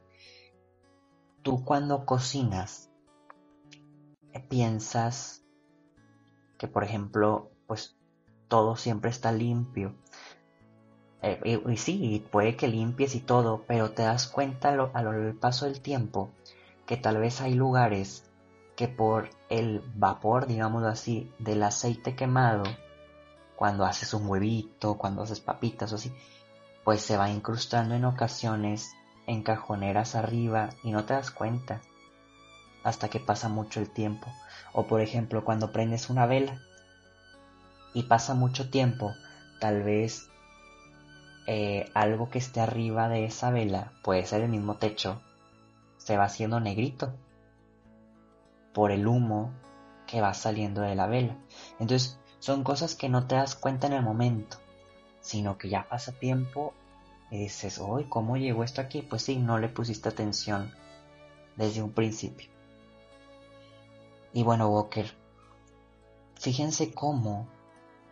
Tú 1.44 1.63
cuando 1.63 2.08
cocinas, 2.08 2.88
piensas 4.50 5.44
que, 6.58 6.68
por 6.68 6.84
ejemplo, 6.84 7.51
pues 7.68 7.96
todo 8.48 8.75
siempre 8.75 9.10
está 9.10 9.32
limpio. 9.32 9.96
Eh, 11.22 11.62
y, 11.65 11.77
sí, 11.77 12.25
puede 12.32 12.56
que 12.56 12.68
limpies 12.68 13.15
y 13.15 13.20
todo, 13.20 13.63
pero 13.68 13.91
te 13.91 14.03
das 14.03 14.27
cuenta 14.27 14.70
a 14.70 14.75
lo, 14.75 14.91
a 14.94 15.01
lo 15.01 15.39
paso 15.39 15.65
del 15.65 15.82
tiempo 15.82 16.32
que 16.86 16.98
tal 16.98 17.18
vez 17.18 17.41
hay 17.41 17.53
lugares 17.53 18.24
que 18.75 18.88
por 18.88 19.29
el 19.50 19.84
vapor, 19.96 20.48
digámoslo 20.48 20.88
así, 20.88 21.32
del 21.38 21.62
aceite 21.63 22.15
quemado, 22.15 22.63
cuando 23.56 23.86
haces 23.86 24.13
un 24.13 24.25
huevito, 24.27 24.98
cuando 24.98 25.22
haces 25.22 25.41
papitas 25.41 25.91
o 25.91 25.96
así, 25.96 26.12
pues 26.84 27.01
se 27.01 27.18
va 27.18 27.29
incrustando 27.29 27.94
en 27.94 28.06
ocasiones 28.06 28.93
en 29.28 29.43
cajoneras 29.43 30.15
arriba 30.15 30.69
y 30.82 30.91
no 30.91 31.06
te 31.06 31.13
das 31.13 31.30
cuenta 31.30 31.82
hasta 32.84 33.10
que 33.10 33.20
pasa 33.20 33.50
mucho 33.50 33.80
el 33.80 33.89
tiempo. 33.89 34.28
O 34.74 34.88
por 34.88 35.02
ejemplo, 35.02 35.44
cuando 35.44 35.72
prendes 35.72 36.10
una 36.10 36.26
vela 36.26 36.60
y 37.94 38.04
pasa 38.04 38.34
mucho 38.34 38.70
tiempo, 38.70 39.13
tal 39.60 39.84
vez 39.84 40.30
eh, 41.48 41.89
algo 41.94 42.30
que 42.30 42.38
esté 42.38 42.62
arriba 42.62 43.10
de 43.10 43.26
esa 43.26 43.50
vela, 43.50 43.92
puede 44.04 44.26
ser 44.26 44.42
el 44.42 44.50
mismo 44.50 44.76
techo, 44.76 45.22
se 45.98 46.18
va 46.18 46.26
haciendo 46.26 46.60
negrito 46.60 47.13
por 48.74 48.92
el 48.92 49.08
humo 49.08 49.52
que 50.06 50.22
va 50.22 50.34
saliendo 50.34 50.82
de 50.82 50.96
la 50.96 51.08
vela. 51.08 51.36
Entonces, 51.80 52.20
son 52.39 52.63
cosas 52.63 52.96
que 52.96 53.10
no 53.10 53.28
te 53.28 53.36
das 53.36 53.56
cuenta 53.56 53.88
en 53.88 53.94
el 53.94 54.02
momento, 54.02 54.58
sino 55.22 55.58
que 55.58 55.70
ya 55.70 55.88
pasa 55.89 56.13
tiempo 56.13 56.74
y 57.32 57.38
dices, 57.38 57.80
uy, 57.80 58.06
¿cómo 58.06 58.38
llegó 58.38 58.63
esto 58.63 58.82
aquí? 58.82 59.02
Pues 59.02 59.24
sí, 59.24 59.38
no 59.38 59.60
le 59.60 59.70
pusiste 59.70 60.10
atención 60.10 60.72
desde 61.58 61.82
un 61.82 61.92
principio. 61.92 62.59
Y 64.34 64.44
bueno, 64.44 64.70
Walker, 64.70 65.12
fíjense 66.36 66.94
cómo 66.94 67.48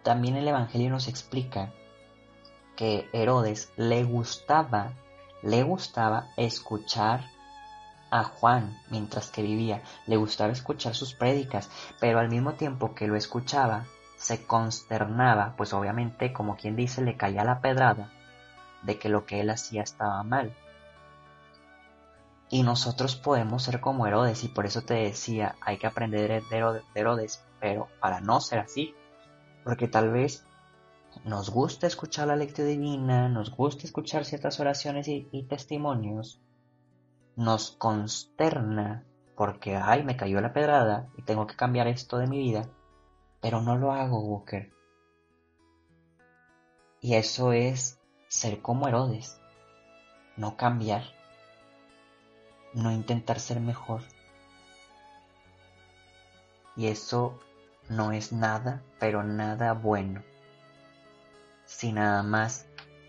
también 0.04 0.36
el 0.36 0.48
Evangelio 0.48 0.90
nos 0.90 1.08
explica 1.08 1.74
que 2.76 3.10
Herodes 3.14 3.72
le 3.76 4.04
gustaba, 4.04 4.94
le 5.42 5.64
gustaba 5.64 6.30
escuchar 6.38 7.26
a 8.10 8.24
Juan 8.24 8.80
mientras 8.90 9.30
que 9.30 9.42
vivía, 9.42 9.82
le 10.06 10.16
gustaba 10.18 10.54
escuchar 10.54 10.96
sus 10.96 11.14
prédicas, 11.14 11.70
pero 12.00 12.20
al 12.20 12.30
mismo 12.30 12.54
tiempo 12.54 12.96
que 12.96 13.08
lo 13.08 13.16
escuchaba, 13.16 13.86
se 14.16 14.46
consternaba, 14.46 15.54
pues 15.58 15.74
obviamente, 15.74 16.34
como 16.34 16.58
quien 16.58 16.76
dice, 16.76 17.02
le 17.02 17.18
caía 17.18 17.44
la 17.44 17.62
pedrada 17.62 18.10
de 18.82 18.98
que 18.98 19.10
lo 19.10 19.26
que 19.26 19.42
él 19.42 19.50
hacía 19.50 19.84
estaba 19.84 20.24
mal. 20.24 20.54
Y 22.50 22.64
nosotros 22.64 23.16
podemos 23.16 23.64
ser 23.64 23.82
como 23.82 24.08
Herodes, 24.08 24.44
y 24.44 24.48
por 24.48 24.66
eso 24.66 24.82
te 24.82 24.94
decía, 24.94 25.56
hay 25.62 25.78
que 25.78 25.88
aprender 25.88 26.44
de 26.44 26.74
Herodes, 26.96 27.44
pero 27.60 27.88
para 28.00 28.22
no 28.22 28.40
ser 28.40 28.60
así, 28.60 28.96
porque 29.64 29.88
tal 29.88 30.12
vez 30.12 30.46
nos 31.26 31.50
gusta 31.50 31.88
escuchar 31.88 32.28
la 32.28 32.36
lectura 32.36 32.68
divina, 32.68 33.28
nos 33.28 33.56
gusta 33.56 33.86
escuchar 33.86 34.24
ciertas 34.24 34.60
oraciones 34.60 35.08
y, 35.08 35.28
y 35.32 35.44
testimonios, 35.44 36.42
nos 37.36 37.72
consterna 37.72 39.04
porque, 39.36 39.76
ay, 39.76 40.04
me 40.04 40.18
cayó 40.18 40.42
la 40.42 40.54
pedrada 40.54 41.10
y 41.16 41.22
tengo 41.22 41.46
que 41.46 41.56
cambiar 41.56 41.88
esto 41.88 42.18
de 42.18 42.28
mi 42.28 42.40
vida, 42.40 42.70
pero 43.40 43.62
no 43.62 43.78
lo 43.78 43.92
hago, 43.92 44.20
Walker. 44.20 44.72
Y 47.02 47.14
eso 47.14 47.52
es 47.52 48.00
ser 48.28 48.62
como 48.62 48.88
Herodes, 48.88 49.40
no 50.38 50.58
cambiar, 50.58 51.04
no 52.78 52.92
intentar 52.92 53.40
ser 53.40 53.60
mejor. 53.60 54.02
Y 56.76 56.88
eso 56.88 57.40
no 57.90 58.12
es 58.12 58.32
nada, 58.32 58.82
pero 59.00 59.24
nada 59.24 59.74
bueno. 59.74 60.24
Si 61.66 61.92
nada 61.92 62.22
más 62.22 62.68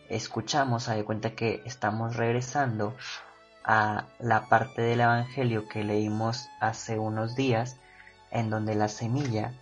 escuchamos, 0.08 0.88
hay 0.88 1.02
cuenta 1.02 1.34
que 1.34 1.62
estamos 1.66 2.16
regresando 2.16 2.96
a 3.62 4.06
la 4.18 4.48
parte 4.48 4.80
del 4.80 5.02
Evangelio 5.02 5.68
que 5.68 5.84
leímos 5.84 6.48
hace 6.60 6.98
unos 6.98 7.36
días, 7.36 7.76
en 8.30 8.48
donde 8.48 8.74
la 8.74 8.88
semilla 8.88 9.52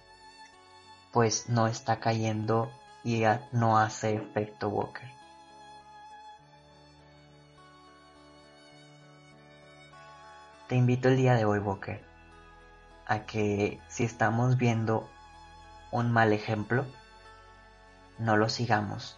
pues 1.12 1.49
no 1.49 1.66
está 1.66 1.99
cayendo 1.99 2.71
y 3.03 3.25
no 3.51 3.79
hace 3.79 4.14
efecto 4.14 4.69
Walker. 4.69 5.11
Te 10.68 10.74
invito 10.74 11.09
el 11.09 11.16
día 11.16 11.35
de 11.35 11.44
hoy, 11.44 11.61
Walker, 11.61 12.02
a 13.07 13.20
que 13.20 13.81
si 13.87 14.02
estamos 14.02 14.57
viendo 14.57 15.09
un 15.92 16.11
mal 16.11 16.33
ejemplo, 16.33 16.85
no 18.18 18.37
lo 18.37 18.48
sigamos. 18.48 19.16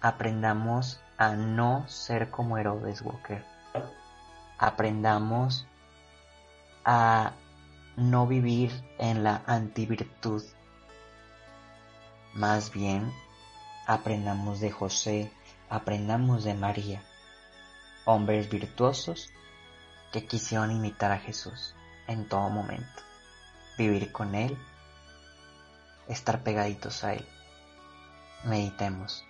Aprendamos 0.00 1.02
a 1.18 1.32
no 1.34 1.86
ser 1.88 2.30
como 2.30 2.56
Herodes 2.56 3.02
Walker. 3.02 3.44
Aprendamos 4.56 5.66
a 6.86 7.32
no 7.96 8.26
vivir 8.26 8.72
en 8.96 9.24
la 9.24 9.42
antivirtud. 9.46 10.42
Más 12.32 12.72
bien, 12.72 13.12
aprendamos 13.86 14.60
de 14.60 14.70
José, 14.70 15.30
aprendamos 15.68 16.44
de 16.44 16.54
María, 16.54 17.02
hombres 18.06 18.48
virtuosos 18.48 19.28
que 20.16 20.24
quisieron 20.24 20.70
imitar 20.70 21.12
a 21.12 21.18
Jesús 21.18 21.74
en 22.06 22.26
todo 22.26 22.48
momento, 22.48 23.02
vivir 23.76 24.12
con 24.12 24.34
Él, 24.34 24.56
estar 26.08 26.42
pegaditos 26.42 27.04
a 27.04 27.12
Él. 27.12 27.28
Meditemos. 28.42 29.25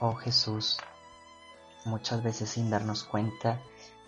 Oh 0.00 0.14
Jesús, 0.14 0.78
muchas 1.84 2.20
veces 2.22 2.50
sin 2.50 2.68
darnos 2.68 3.04
cuenta 3.04 3.62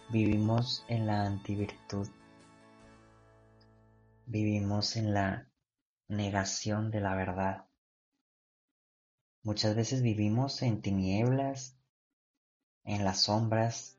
vivimos 0.08 0.84
en 0.88 1.06
la 1.06 1.22
antivirtud, 1.22 2.08
vivimos 4.26 4.96
en 4.96 5.14
la 5.14 5.48
negación 6.08 6.90
de 6.90 7.00
la 7.00 7.14
verdad. 7.14 7.66
Muchas 9.44 9.76
veces 9.76 10.02
vivimos 10.02 10.60
en 10.62 10.82
tinieblas, 10.82 11.78
en 12.82 13.04
las 13.04 13.22
sombras, 13.22 13.96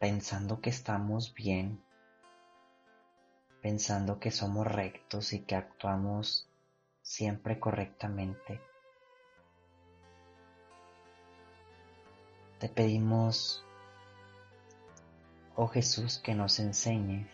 pensando 0.00 0.60
que 0.60 0.70
estamos 0.70 1.32
bien, 1.32 1.80
pensando 3.62 4.18
que 4.18 4.32
somos 4.32 4.66
rectos 4.66 5.32
y 5.32 5.44
que 5.44 5.54
actuamos 5.54 6.50
siempre 7.02 7.60
correctamente. 7.60 8.67
Te 12.58 12.68
pedimos, 12.68 13.64
oh 15.54 15.68
Jesús, 15.68 16.18
que 16.18 16.34
nos 16.34 16.58
enseñes 16.58 17.28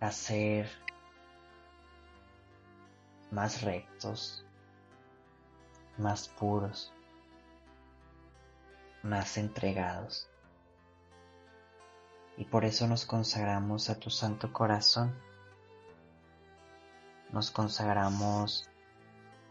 a 0.00 0.10
ser 0.10 0.70
más 3.30 3.60
rectos, 3.60 4.44
más 5.98 6.28
puros, 6.28 6.94
más 9.02 9.36
entregados. 9.36 10.30
Y 12.38 12.44
por 12.44 12.64
eso 12.64 12.86
nos 12.86 13.04
consagramos 13.04 13.90
a 13.90 13.98
tu 13.98 14.08
Santo 14.08 14.52
Corazón. 14.52 15.14
Nos 17.32 17.50
consagramos 17.50 18.68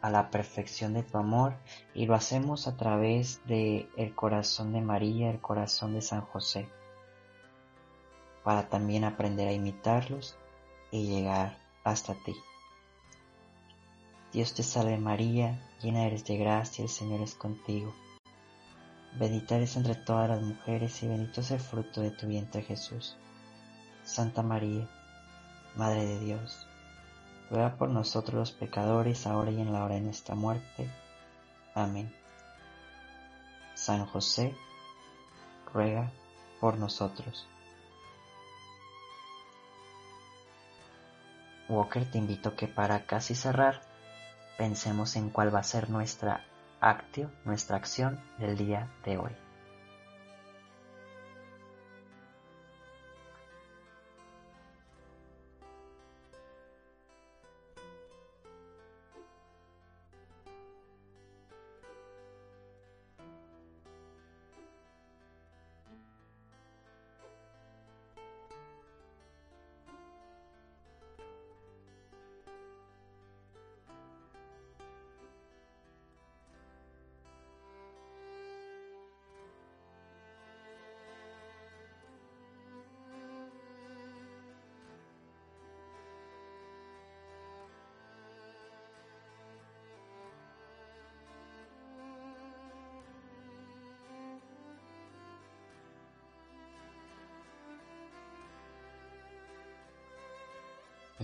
a 0.05 0.11
la 0.11 0.29
perfección 0.29 0.93
de 0.93 1.01
tu 1.01 1.17
amor 1.17 1.55
y 1.95 2.05
lo 2.05 2.13
hacemos 2.13 2.67
a 2.67 2.77
través 2.77 3.41
de 3.47 3.89
el 3.97 4.13
corazón 4.13 4.71
de 4.71 4.79
María, 4.79 5.31
el 5.31 5.41
corazón 5.41 5.95
de 5.95 6.03
San 6.03 6.21
José, 6.21 6.69
para 8.43 8.69
también 8.69 9.03
aprender 9.03 9.47
a 9.47 9.51
imitarlos 9.51 10.37
y 10.91 11.07
llegar 11.07 11.57
hasta 11.83 12.13
ti. 12.13 12.35
Dios 14.31 14.53
te 14.53 14.61
salve 14.61 14.95
María, 14.99 15.59
llena 15.81 16.05
eres 16.05 16.23
de 16.23 16.37
gracia, 16.37 16.83
el 16.83 16.89
Señor 16.89 17.21
es 17.21 17.33
contigo. 17.33 17.91
Bendita 19.17 19.55
eres 19.55 19.75
entre 19.75 19.95
todas 19.95 20.29
las 20.29 20.41
mujeres 20.43 21.01
y 21.01 21.07
bendito 21.07 21.41
es 21.41 21.49
el 21.49 21.59
fruto 21.59 22.01
de 22.01 22.11
tu 22.11 22.27
vientre 22.27 22.61
Jesús. 22.61 23.17
Santa 24.03 24.43
María, 24.43 24.87
Madre 25.75 26.05
de 26.05 26.19
Dios, 26.19 26.67
ruega 27.49 27.75
por 27.77 27.89
nosotros 27.89 28.35
los 28.35 28.51
pecadores, 28.51 29.27
ahora 29.27 29.51
y 29.51 29.61
en 29.61 29.73
la 29.73 29.83
hora 29.83 29.95
de 29.95 30.01
nuestra 30.01 30.35
muerte. 30.35 30.89
Amén. 31.73 32.13
San 33.73 34.05
José, 34.05 34.55
ruega 35.73 36.11
por 36.59 36.77
nosotros. 36.77 37.47
Walker, 41.67 42.09
te 42.09 42.17
invito 42.17 42.55
que 42.55 42.67
para 42.67 43.05
casi 43.05 43.35
cerrar, 43.35 43.81
pensemos 44.57 45.15
en 45.15 45.29
cuál 45.29 45.53
va 45.53 45.59
a 45.59 45.63
ser 45.63 45.89
nuestra 45.89 46.45
actio, 46.79 47.31
nuestra 47.43 47.77
acción 47.77 48.23
del 48.37 48.57
día 48.57 48.91
de 49.03 49.17
hoy. 49.17 49.44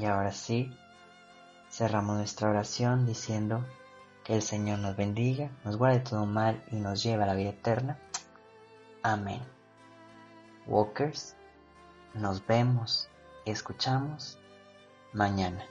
Y 0.02 0.06
ahora 0.06 0.32
sí, 0.32 0.76
cerramos 1.70 2.18
nuestra 2.18 2.50
oración 2.50 3.06
diciendo 3.06 3.64
que 4.24 4.34
el 4.34 4.42
Señor 4.42 4.80
nos 4.80 4.96
bendiga, 4.96 5.52
nos 5.64 5.78
guarde 5.78 6.00
todo 6.00 6.26
mal 6.26 6.64
y 6.72 6.78
nos 6.78 7.04
lleve 7.04 7.22
a 7.22 7.28
la 7.28 7.36
vida 7.36 7.52
eterna. 7.52 8.00
Amén. 9.04 9.44
Walkers, 10.66 11.36
nos 12.16 12.44
vemos 12.48 13.12
y 13.46 13.52
escuchamos 13.52 14.40
mañana. 15.14 15.64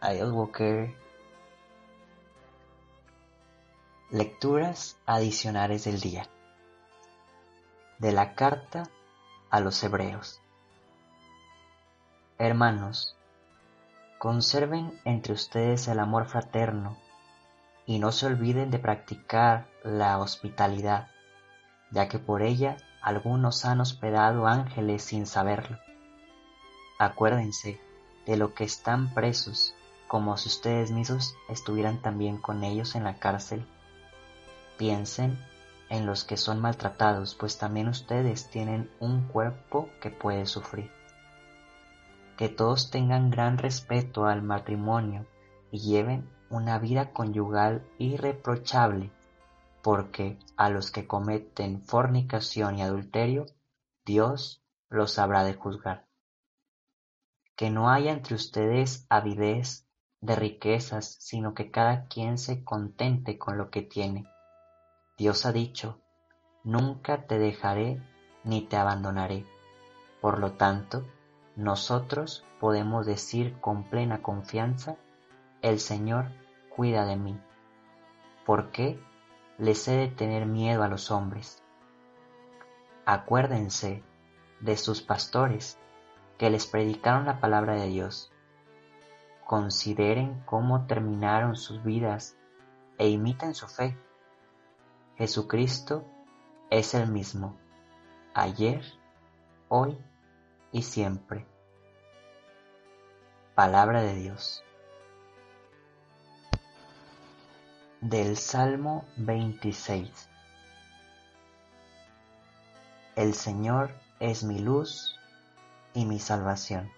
Adiós, 0.00 0.30
Walker. 0.30 0.94
Lecturas 4.10 4.96
adicionales 5.06 5.86
del 5.86 5.98
día. 5.98 6.28
De 7.98 8.12
la 8.12 8.36
carta 8.36 8.84
a 9.50 9.58
los 9.58 9.82
hebreos. 9.82 10.40
Hermanos, 12.38 13.16
Conserven 14.20 15.00
entre 15.06 15.32
ustedes 15.32 15.88
el 15.88 15.98
amor 15.98 16.26
fraterno 16.26 16.98
y 17.86 17.98
no 17.98 18.12
se 18.12 18.26
olviden 18.26 18.70
de 18.70 18.78
practicar 18.78 19.66
la 19.82 20.18
hospitalidad, 20.18 21.08
ya 21.90 22.06
que 22.06 22.18
por 22.18 22.42
ella 22.42 22.76
algunos 23.00 23.64
han 23.64 23.80
hospedado 23.80 24.46
ángeles 24.46 25.04
sin 25.04 25.24
saberlo. 25.24 25.78
Acuérdense 26.98 27.80
de 28.26 28.36
lo 28.36 28.52
que 28.52 28.64
están 28.64 29.14
presos, 29.14 29.74
como 30.06 30.36
si 30.36 30.50
ustedes 30.50 30.90
mismos 30.90 31.34
estuvieran 31.48 32.02
también 32.02 32.36
con 32.36 32.62
ellos 32.62 32.96
en 32.96 33.04
la 33.04 33.14
cárcel. 33.14 33.66
Piensen 34.76 35.42
en 35.88 36.04
los 36.04 36.24
que 36.24 36.36
son 36.36 36.60
maltratados, 36.60 37.34
pues 37.34 37.56
también 37.56 37.88
ustedes 37.88 38.50
tienen 38.50 38.90
un 39.00 39.28
cuerpo 39.28 39.88
que 40.02 40.10
puede 40.10 40.44
sufrir 40.44 40.99
que 42.40 42.48
todos 42.48 42.90
tengan 42.90 43.28
gran 43.30 43.58
respeto 43.58 44.24
al 44.24 44.40
matrimonio 44.40 45.26
y 45.70 45.80
lleven 45.80 46.26
una 46.48 46.78
vida 46.78 47.12
conyugal 47.12 47.86
irreprochable, 47.98 49.10
porque 49.82 50.38
a 50.56 50.70
los 50.70 50.90
que 50.90 51.06
cometen 51.06 51.82
fornicación 51.82 52.78
y 52.78 52.82
adulterio, 52.82 53.44
Dios 54.06 54.64
los 54.88 55.18
habrá 55.18 55.44
de 55.44 55.52
juzgar. 55.52 56.06
Que 57.56 57.68
no 57.68 57.90
haya 57.90 58.10
entre 58.10 58.36
ustedes 58.36 59.04
avidez 59.10 59.86
de 60.22 60.34
riquezas, 60.34 61.18
sino 61.20 61.52
que 61.52 61.70
cada 61.70 62.06
quien 62.06 62.38
se 62.38 62.64
contente 62.64 63.36
con 63.36 63.58
lo 63.58 63.68
que 63.68 63.82
tiene. 63.82 64.24
Dios 65.18 65.44
ha 65.44 65.52
dicho, 65.52 66.00
nunca 66.64 67.26
te 67.26 67.38
dejaré 67.38 68.02
ni 68.44 68.62
te 68.62 68.78
abandonaré. 68.78 69.44
Por 70.22 70.38
lo 70.38 70.52
tanto, 70.52 71.04
nosotros 71.60 72.42
podemos 72.58 73.04
decir 73.04 73.60
con 73.60 73.84
plena 73.84 74.22
confianza, 74.22 74.96
el 75.60 75.78
Señor 75.78 76.32
cuida 76.74 77.04
de 77.04 77.16
mí. 77.16 77.38
¿Por 78.46 78.70
qué 78.70 78.98
les 79.58 79.86
he 79.86 79.96
de 79.96 80.08
tener 80.08 80.46
miedo 80.46 80.82
a 80.82 80.88
los 80.88 81.10
hombres? 81.10 81.62
Acuérdense 83.04 84.02
de 84.60 84.78
sus 84.78 85.02
pastores 85.02 85.78
que 86.38 86.48
les 86.48 86.66
predicaron 86.66 87.26
la 87.26 87.40
palabra 87.40 87.74
de 87.74 87.88
Dios. 87.88 88.32
Consideren 89.44 90.42
cómo 90.46 90.86
terminaron 90.86 91.56
sus 91.56 91.82
vidas 91.84 92.38
e 92.96 93.10
imiten 93.10 93.54
su 93.54 93.68
fe. 93.68 93.98
Jesucristo 95.18 96.06
es 96.70 96.94
el 96.94 97.06
mismo, 97.10 97.58
ayer, 98.32 98.82
hoy 99.68 99.98
y 100.72 100.80
siempre. 100.80 101.49
Palabra 103.60 104.00
de 104.00 104.14
Dios. 104.14 104.64
Del 108.00 108.38
Salmo 108.38 109.04
26. 109.18 110.30
El 113.16 113.34
Señor 113.34 113.90
es 114.18 114.44
mi 114.44 114.60
luz 114.60 115.14
y 115.92 116.06
mi 116.06 116.18
salvación. 116.20 116.90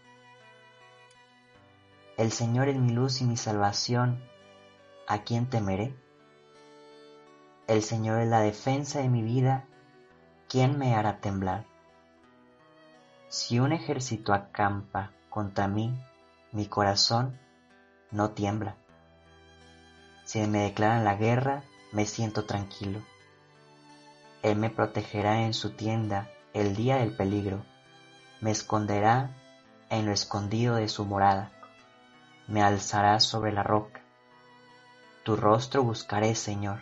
El 2.16 2.30
Señor 2.30 2.68
es 2.68 2.76
mi 2.76 2.92
luz 2.92 3.22
y 3.22 3.24
mi 3.24 3.36
salvación. 3.36 4.22
¿a 5.08 5.24
quién 5.24 5.50
temeré? 5.50 5.92
El 7.66 7.82
Señor 7.82 8.20
es 8.20 8.28
la 8.28 8.38
defensa 8.38 9.00
de 9.00 9.08
mi 9.08 9.22
vida, 9.22 9.64
¿quién 10.48 10.78
me 10.78 10.94
hará 10.94 11.18
temblar? 11.18 11.64
Si 13.30 13.58
un 13.58 13.72
ejército 13.72 14.32
acampa 14.32 15.10
contra 15.28 15.66
mí, 15.66 15.92
mi 16.52 16.66
corazón 16.66 17.38
no 18.10 18.30
tiembla. 18.30 18.76
Si 20.24 20.38
me 20.46 20.60
declaran 20.60 21.04
la 21.04 21.16
guerra, 21.16 21.64
me 21.92 22.04
siento 22.04 22.44
tranquilo. 22.44 23.02
Él 24.42 24.56
me 24.56 24.68
protegerá 24.68 25.42
en 25.42 25.54
su 25.54 25.70
tienda 25.70 26.30
el 26.52 26.76
día 26.76 26.96
del 26.96 27.16
peligro, 27.16 27.64
me 28.40 28.50
esconderá 28.50 29.30
en 29.88 30.04
lo 30.04 30.12
escondido 30.12 30.74
de 30.76 30.88
su 30.88 31.06
morada, 31.06 31.50
me 32.48 32.62
alzará 32.62 33.18
sobre 33.20 33.52
la 33.52 33.62
roca. 33.62 34.02
Tu 35.24 35.36
rostro 35.36 35.82
buscaré, 35.82 36.34
Señor, 36.34 36.80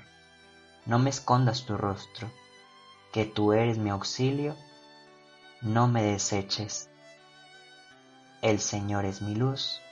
no 0.85 0.99
me 0.99 1.11
escondas 1.11 1.65
tu 1.65 1.77
rostro, 1.77 2.29
que 3.13 3.25
tú 3.25 3.53
eres 3.53 3.79
mi 3.79 3.91
auxilio, 3.91 4.57
no 5.63 5.87
me 5.87 6.03
deseches. 6.03 6.90
El 8.43 8.59
Señor 8.59 9.05
es 9.05 9.21
mi 9.21 9.35
luz 9.35 9.83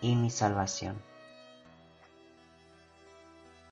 y 0.00 0.14
mi 0.14 0.30
salvación. 0.30 1.02